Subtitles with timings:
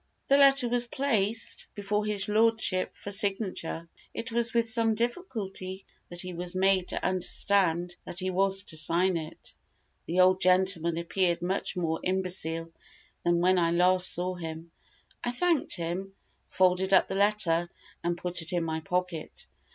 [0.29, 3.87] The letter was placed before his lordship for signature.
[4.15, 8.77] It was with some difficulty that he was made to understand that he was to
[8.77, 9.53] sign it.
[10.07, 12.71] The old gentleman appeared much more imbecile
[13.23, 14.71] than when I last saw him.
[15.23, 16.15] I thanked him,
[16.49, 17.69] folded up the letter,
[18.03, 19.45] and put it in my pocket.